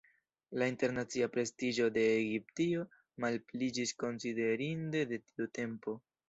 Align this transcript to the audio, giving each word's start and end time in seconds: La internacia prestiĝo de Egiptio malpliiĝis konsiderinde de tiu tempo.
La 0.61 0.67
internacia 0.71 1.27
prestiĝo 1.35 1.89
de 1.97 2.05
Egiptio 2.13 2.87
malpliiĝis 3.27 3.95
konsiderinde 4.05 5.05
de 5.13 5.21
tiu 5.29 5.49
tempo. 5.61 5.97